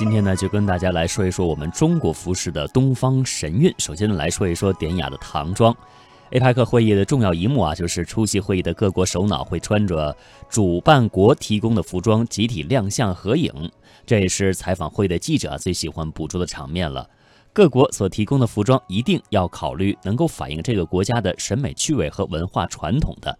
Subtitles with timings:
[0.00, 3.70] 今天呢，就跟大家来说一说我们中国服饰的东方神韵。
[3.76, 5.76] 首先呢，来说一说典雅的唐装。
[6.30, 10.16] APEC 会议的重要一幕啊，就是出席会议的各国首脑会穿着
[10.48, 13.52] 主办国提供的服装集体亮相合影。
[14.06, 17.06] 这也是采访会的记者最喜欢捕捉的场面了。
[17.52, 23.38] 各国所提供的服装一定要考虑能够反映这个国家的审美趣味和文化传统的。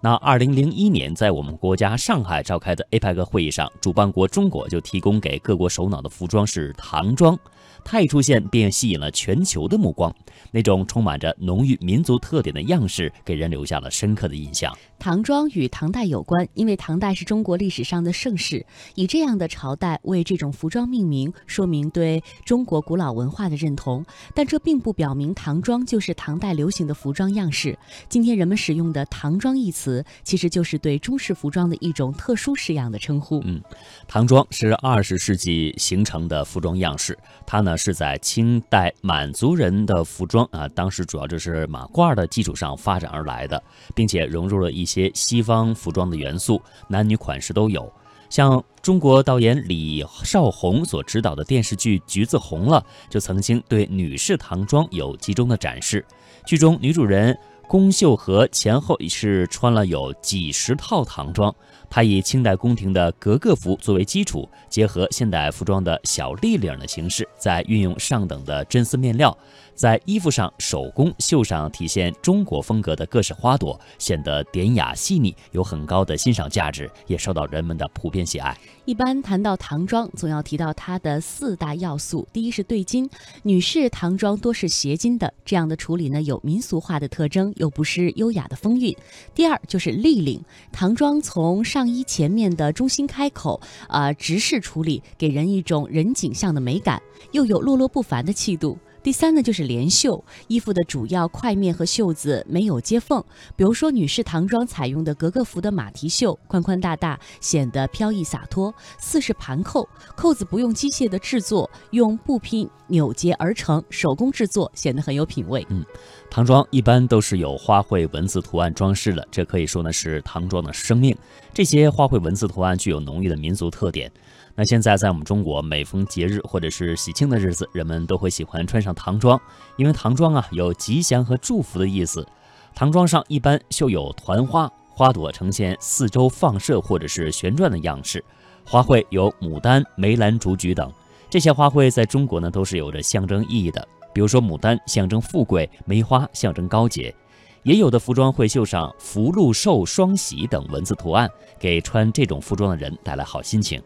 [0.00, 7.36] 那二零零一年在我们国家上海召开的 APEC 会议上，主办国中国就提供给各国首脑的服装是唐装。
[7.84, 10.14] 它一出现便吸引了全球的目光，
[10.52, 14.72] 那种充满着浓郁民族特点的样式，给人留下了深刻的印象。
[14.98, 24.04] 唐装与唐代有关，因为唐代是中国历史上的盛世，以这样的朝代为这种服装命名，说明对中国古老文化的认同。
[24.34, 27.78] 但这并不表明唐装就是唐代流行的服装样式。
[28.10, 33.40] 今天人们使用的“唐装”一词，其实就是对中式服装的一种特殊式样的称呼。
[33.46, 33.62] 嗯，
[34.06, 37.78] 唐装是二十世纪形成的服装样式，它呢。
[37.78, 43.62] 是在清代满族人的服装啊，当时主要就是马褂的基础上发展而来的，
[43.94, 47.92] 并且融入了一些西方服装的元素，男女款式都有。
[48.30, 56.04] 像中国导演李少红所执导的电视剧《橘子红了》，就曾经对女士唐装有集中的展示。
[56.46, 57.38] 剧中女主人。
[57.68, 61.54] 宫秀和前后是穿了有几十套唐装，
[61.90, 69.36] 她以清代宫廷的格格服作为基础，结合现代服装的小立领的形式，再运用上等的真丝面料。
[69.74, 78.58] 在衣服上手工绣上体现中国风格的各式花朵，显得典雅细腻，有很高的欣赏价值，也受到人们的普遍喜爱。
[78.86, 83.08] 一般谈到唐装，总要提到它的四大要素：第一是对襟，
[83.44, 88.92] 女士唐装多是斜襟的，这样的处理呢有民俗化的特征，又不失优雅的风韵；
[89.34, 90.42] 第二就是立领，
[90.72, 97.00] 唐装从上衣前面的中心开口，啊直视处理，给人一种人景象的美感，
[97.32, 98.78] 又有落落不凡的气度。
[99.00, 103.24] 第三呢，就是连袖，衣服的主要块面和袖子没有接缝。
[103.56, 108.74] 比如说，女士唐装采用的格格服的马蹄袖，宽宽大大，显得飘逸洒脱。
[108.98, 115.64] 四是盘扣，扣子不用机械的制作，用布匹扭结而成，手工制作，显得很有品味。
[115.70, 115.82] 嗯，
[116.30, 121.16] 唐装一般都是有花卉文字图案装饰的，这可以说呢是唐装的生命。
[121.52, 124.12] 这些花卉文字图案具有浓郁的民族特点。
[124.54, 129.40] 那现在在我们中国，每逢节日或者是喜庆的日子，人们都会喜欢穿上唐装，
[129.76, 132.26] 因为唐装啊有吉祥和祝福的意思。
[132.74, 138.22] 唐装上一般绣有团花，花朵呈现四周放射或者是旋转的样式，
[138.64, 140.92] 花卉有牡丹、梅兰竹菊等。
[141.30, 143.86] 这些花卉在中国呢都是有着象征意义的，
[144.18, 147.14] 比如说牡丹象征富贵，梅花象征高洁。
[147.62, 153.80] 也有的服装会绣上福禄寿双喜等文字图案，给穿这种服装的人带来好心情。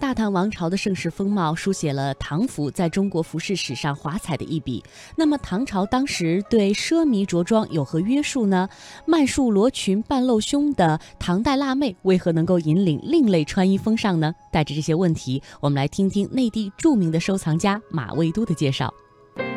[0.00, 4.82] 大唐王朝的盛世风貌，书写了唐服在中国服饰史上华彩的一笔。
[5.14, 8.66] 那么，唐朝当时对奢靡着装有何约束呢？
[9.04, 14.34] 曼束罗裙半露胸的唐代辣妹，为何能够引领另类穿衣风尚呢？
[14.50, 18.90] 带着这些问题，我们来听听内地著名的收藏家马未都的介绍。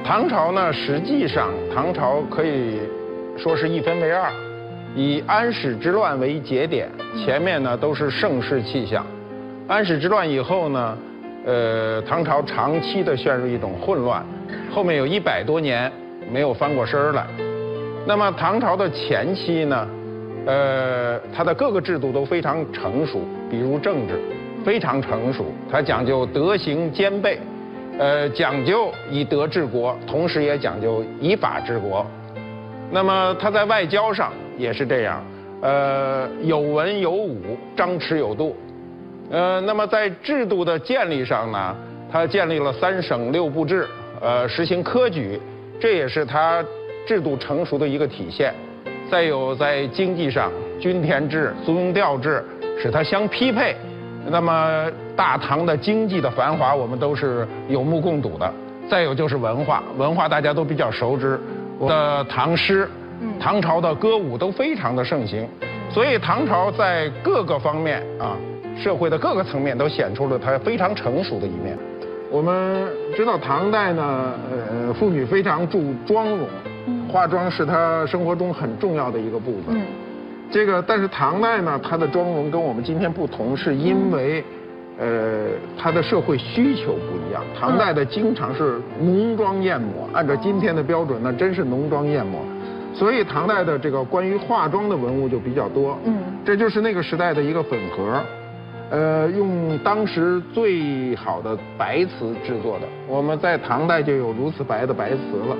[0.09, 2.79] 唐朝呢，实际上唐朝可以
[3.37, 4.31] 说是一分为二，
[4.95, 9.05] 以安史之乱为节点，前面呢都是盛世气象。
[9.67, 10.97] 安史之乱以后呢，
[11.45, 14.25] 呃，唐朝长期的陷入一种混乱，
[14.73, 15.91] 后面有一百多年
[16.31, 17.27] 没有翻过身来。
[18.07, 19.87] 那么唐朝的前期呢，
[20.47, 24.19] 呃，它的各个制度都非常成熟，比如政治
[24.65, 27.39] 非常成熟，它讲究德行兼备，
[27.99, 32.05] 呃，讲究以德治国，同时也讲究以法治国。
[32.89, 35.21] 那么他在外交上也是这样，
[35.61, 38.55] 呃，有文有武，张弛有度。
[39.29, 41.75] 呃，那么在制度的建立上呢，
[42.09, 43.85] 他建立了三省六部制，
[44.21, 45.37] 呃，实行科举，
[45.77, 46.63] 这也是他
[47.05, 48.55] 制度成熟的一个体现。
[49.11, 50.49] 再有在经济上，
[50.79, 52.41] 均田制、租庸调制
[52.81, 53.75] 使它相匹配。
[54.29, 58.53] 那么大唐的经济的繁华，我们都是有目共睹的。
[58.89, 61.39] 再有就是文化，文化大家都比较熟知，
[61.81, 62.89] 的唐诗，
[63.39, 65.47] 唐朝的歌舞都非常的盛行，
[65.91, 68.35] 所以唐朝在各个方面啊。
[68.77, 71.77] 社会的各个层面都显出了它非常成熟的一面。
[72.31, 76.47] 我们知道唐代呢，呃，妇女非常注妆容，
[77.11, 79.75] 化妆是她生活中很重要的一个部分。
[80.51, 84.43] 这个，但是唐代呢，它的妆容跟我们今天不同，是因为，
[84.97, 87.43] 呃，它的社会需求不一样。
[87.59, 92.41] 唐代的经常是浓妆艳抹，按照今天的标准，那真是浓妆艳抹。
[92.93, 95.97] 所以唐代的这个关于化妆的文物就比较多。
[96.05, 98.19] 嗯，这就是那个时代的一个粉盒。
[98.89, 102.87] 呃，用当时最好的白瓷制作的。
[103.07, 105.17] 我们在唐代就有如此白的白瓷
[105.47, 105.55] 了。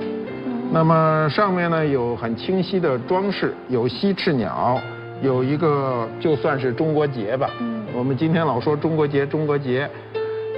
[0.72, 4.80] 那么上面呢有很清晰的装饰，有西翅鸟，
[5.20, 7.50] 有一个就算是中国结吧。
[7.58, 7.84] 嗯。
[7.92, 9.90] 我们今天老说中国结，中国结，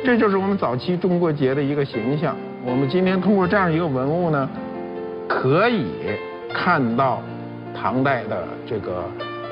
[0.05, 2.37] 这就是我们早期中国结的一个形象。
[2.63, 4.49] 我们今天通过这样一个文物呢，
[5.27, 5.87] 可以
[6.53, 7.23] 看到
[7.75, 9.05] 唐代的这个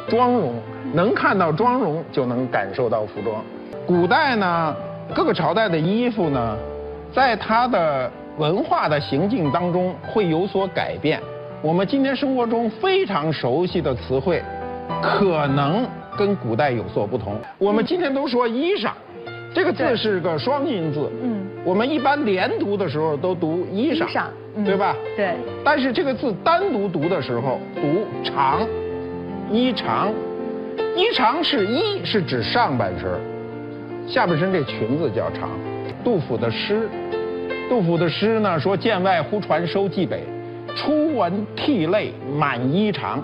[0.08, 0.54] 妆容。
[0.92, 3.42] 能看到妆容，就能感受到服装。
[3.86, 4.76] 古代呢，
[5.14, 6.56] 各个朝代的衣服呢，
[7.14, 8.10] 在它的
[8.40, 11.20] 文化的行径当中会有所改变。
[11.60, 14.42] 我们今天生活中非常熟悉的词汇，
[15.02, 17.36] 可能跟古代有所不同。
[17.58, 18.92] 我们今天都说衣裳，
[19.54, 21.06] 这个字是个双音字。
[21.22, 21.46] 嗯。
[21.66, 24.22] 我们一般连读的时候都读衣裳，
[24.64, 24.96] 对吧？
[25.14, 25.34] 对。
[25.62, 28.66] 但是这个字单独读的时候读长，
[29.50, 30.10] 衣长。
[30.96, 33.06] 衣长是衣是指上半身，
[34.08, 35.50] 下半身这裙子叫长。
[36.02, 36.88] 杜甫的诗，
[37.70, 40.24] 杜甫的诗呢说：“剑外忽传收蓟北，
[40.74, 43.20] 初闻涕泪满衣裳。”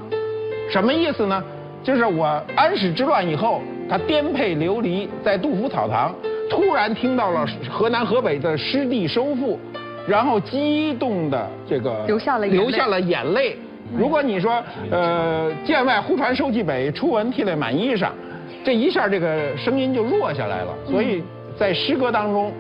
[0.70, 1.43] 什么意思呢？
[1.82, 3.60] 就是我安史之乱以后，
[3.90, 6.14] 他颠沛流离在杜甫草堂，
[6.48, 9.58] 突然听到了河南河北的失地收复，
[10.06, 13.56] 然后激动的这个流下了流下了眼泪。
[13.98, 14.62] 如果你说，
[14.93, 18.10] 呃，剑外忽传收蓟北，初闻涕泪满衣裳，
[18.64, 20.69] 这一下这个声音就弱下来了。
[20.88, 21.20] 所以
[21.58, 22.52] 在诗歌当中，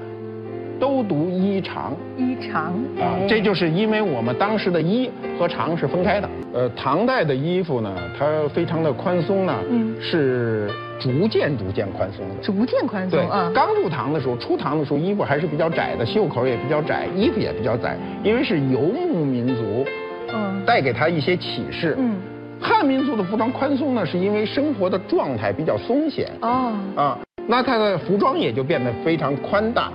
[0.78, 1.94] 都读衣长。
[2.16, 6.28] 衣长啊，这就是因为我们当时的衣和长是分开的。
[6.52, 9.54] 呃，唐代的衣服呢，它非常的宽松呢，
[10.00, 12.34] 是逐渐逐渐宽松的。
[12.42, 13.50] 逐渐宽松啊。
[13.54, 19.84] 刚入唐的时候，初唐的时候，衣服还是比较窄的，袖口也比较窄，衣服也比较窄，因为是游牧民族。
[20.32, 21.94] 嗯，带给他一些启示。
[21.98, 22.16] 嗯，
[22.60, 26.32] 汉民族的服装宽松呢，是因为生活的状态比较松闲。
[26.40, 29.92] 哦，啊，那他的服装也就变得非常宽大。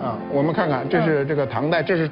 [0.00, 2.08] 啊，我们看看，这是这个唐代，这是，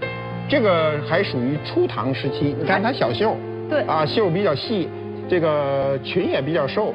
[0.49, 2.55] 这个还属于初唐时期。
[2.59, 3.37] 你看它小袖，
[3.71, 4.89] 对，啊，袖比较细，
[5.29, 6.93] 这个裙也比较瘦。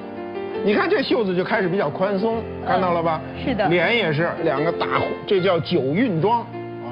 [0.64, 3.22] 你看这袖子就开始比较宽松，看到了吧？
[3.44, 3.68] 是的。
[3.70, 6.42] 脸也是两个大，这叫九韵妆。
[6.42, 6.92] 啊，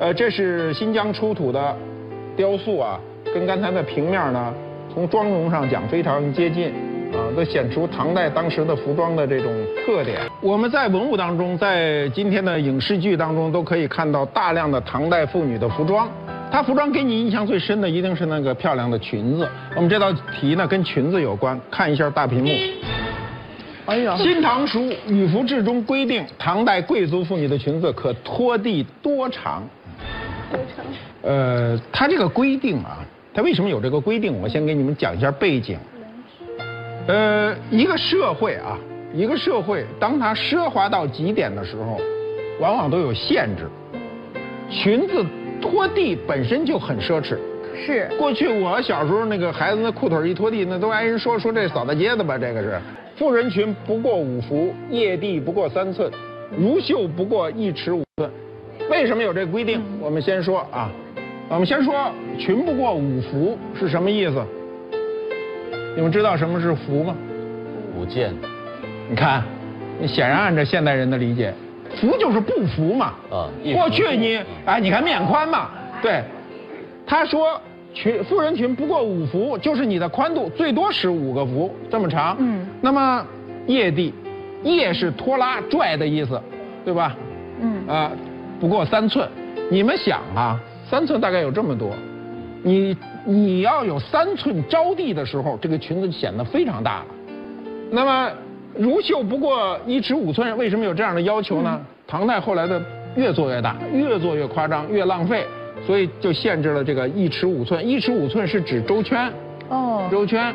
[0.00, 1.76] 呃，这是新疆出土的
[2.36, 3.00] 雕塑啊。
[3.32, 4.52] 跟刚才的平面呢，
[4.92, 6.72] 从妆容上讲非常接近，
[7.12, 9.52] 啊，都显出唐代当时的服装的这种
[9.84, 10.20] 特点。
[10.40, 16.08] 我们在文物当中，在今天的影视剧当中，都可以看到大量的唐代妇女的服装。
[16.50, 19.48] 她服装给你印象最深的，一定是那个漂亮的裙子。
[19.76, 22.50] 我们这道题呢，跟裙子有关，看一下大屏幕。
[23.86, 29.62] 哎呀，《新唐书·女服志》中规定，唐代贵族妇女的裙子可拖地多长？
[30.50, 30.84] 多长？
[31.22, 32.98] 呃，它这个规定啊。
[33.32, 34.40] 它为什么有这个规定？
[34.40, 35.78] 我先给你们讲一下背景。
[37.06, 38.78] 呃，一个社会啊，
[39.12, 42.00] 一个社会，当它奢华到极点的时候，
[42.60, 43.68] 往往都有限制。
[44.70, 45.24] 裙子
[45.60, 47.36] 拖地本身就很奢侈。
[47.74, 48.08] 是。
[48.18, 52.38] 过去我小时候，那个孩子那裤腿一拖地，那都挨人说说这扫大街的吧？
[52.38, 52.78] 这个是。
[53.16, 56.10] 富人群不过五幅，腋地不过三寸，
[56.56, 58.30] 如袖不过一尺五寸。
[58.90, 59.82] 为什么有这规定？
[60.00, 60.90] 我们先说啊。
[61.48, 64.40] 我们先说裙不过五福是什么意思？
[65.96, 67.14] 你们知道什么是幅吗？
[67.96, 68.32] 五件。
[69.08, 69.42] 你看，
[69.98, 71.52] 你显然按照现代人的理解，
[72.00, 73.14] 幅就是不幅嘛。
[73.30, 73.48] 啊。
[73.74, 75.70] 过去你哎，你看面宽嘛，
[76.00, 76.22] 对。
[77.06, 77.60] 他说
[77.92, 82.36] 群富人群不过五幅，就是你的宽度最多使五个幅这么长。
[82.38, 82.66] 嗯。
[82.80, 83.26] 那么
[83.66, 84.14] 腋地，
[84.62, 86.40] 腋是拖拉拽的意思，
[86.84, 87.16] 对吧？
[87.60, 87.86] 嗯。
[87.88, 88.10] 啊，
[88.60, 89.28] 不过三寸。
[89.70, 90.58] 你们想啊。
[90.88, 91.94] 三寸大概有这么多，
[92.64, 97.06] 你你要有三寸招地的时候，这个裙子显得非常大了。
[97.90, 98.30] 那么
[98.76, 101.80] 如袖不过一尺五寸，为什么有这样的要求呢？
[102.06, 102.80] 唐代后来的
[103.16, 105.44] 越做越大，越做越夸张，越浪费，
[105.86, 107.86] 所以就限制了这个一尺五寸。
[107.86, 109.32] 一尺五寸是指周圈，
[109.68, 110.54] 哦，周圈。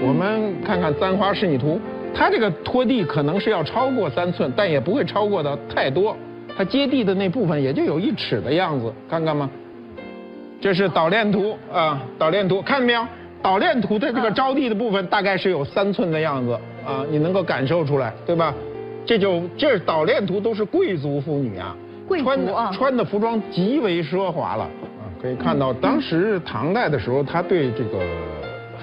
[0.00, 1.74] 我们看看《簪花仕女图》，
[2.14, 6.16] 它这个拖地可能是要超过三寸，但也不会超过的太多。
[6.56, 9.48] 它接地的那部分也就有一尺的样子，看看吗？
[10.62, 13.04] 这是导链图啊，导链图看见没有？
[13.42, 16.52] 导链图的这个着地的部分大概是有三寸的样子
[16.86, 18.54] 啊，你能够感受出来，对吧？
[19.04, 21.74] 这就这导链图都是贵族妇女啊，
[22.22, 25.02] 穿的穿的服装极为奢华了啊。
[25.20, 27.98] 可以看到，当时唐代的时候，他对这个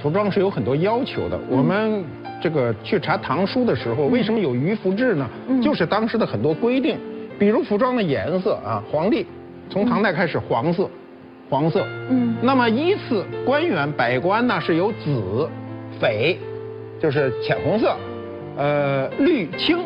[0.02, 1.40] 服装是有很多要求的。
[1.50, 2.04] 我们
[2.42, 5.26] 这个去查唐书的时候，为什么有鱼服制呢？
[5.64, 6.98] 就是当时的很多规定，
[7.40, 9.26] 比如服装的颜色啊，皇帝
[9.70, 10.90] 从唐代开始黄色。
[11.50, 15.50] 黄色，嗯，那么依次官员百官呢是由紫、
[16.00, 16.38] 绯，
[17.02, 17.96] 就是浅红色，
[18.56, 19.80] 呃，绿、青，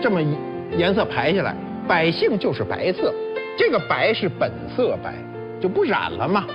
[0.00, 0.36] 这么一
[0.76, 1.54] 颜色排下来，
[1.88, 3.12] 百姓就是白色，
[3.56, 5.12] 这个白是本色白，
[5.60, 6.46] 就不染了嘛。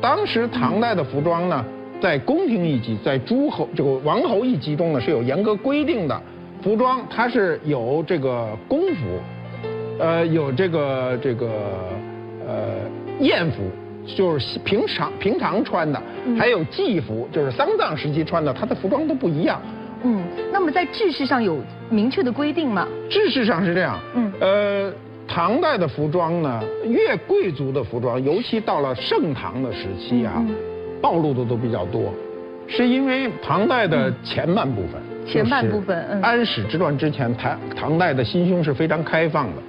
[0.00, 1.64] 当时唐代的服装呢，
[2.00, 6.20] 在宫廷一级，在诸侯这个王侯一级中呢是有严格规定的，
[6.62, 9.20] 服装它是有这个宫服，
[10.00, 11.46] 呃，有这个这个
[12.46, 12.74] 呃
[13.20, 13.62] 宴服，
[14.06, 16.00] 就是平常平常穿的，
[16.38, 19.60] 还有祭服，就是丧葬时期穿的，它的服装都不一样。
[20.02, 21.58] 嗯，那么在制式上有
[21.88, 22.86] 明确的规定吗？
[23.08, 24.92] 制式上是这样，嗯呃，
[25.26, 30.54] 唐代的服装呢，越贵族的服装，尤其到了盛唐的时期啊，嗯
[31.00, 32.12] 暴露的都比较多，
[32.66, 39.62] 是因为唐代的前半部分，前半就是部分嗯安史之乱之前，唐唐代的心胸是非常开放的。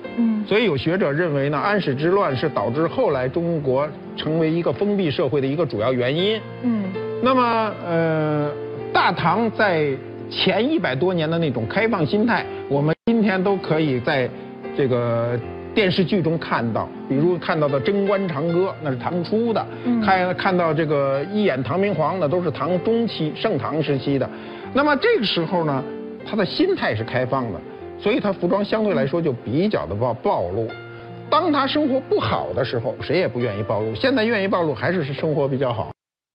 [0.46, 6.40] 嗯所以有学者认为呢，安史之乱是导致后来中国成为一个封闭社会的一个主要原因。
[6.62, 6.84] 嗯
[7.24, 8.52] 那么，呃，
[8.94, 9.90] 大唐在
[10.30, 14.30] 前一百多年的那种开放心态，我们今天都可以在
[14.78, 15.40] 这个
[15.74, 24.30] 电视剧中看到，比如看到的《贞观长歌》，那是唐初的；嗯看看到这个《一眼唐明皇》，那都是唐中期、盛唐时期的。
[24.74, 25.84] 那么这个时候呢，
[26.30, 27.60] 他的心态是开放的，
[27.98, 30.68] 所以他服装相对来说就比较的暴暴露。
[31.30, 33.96] 当他生活不好的时候，谁也不愿意暴露。
[33.96, 35.95] 现在愿意暴露，还是是生活比较好。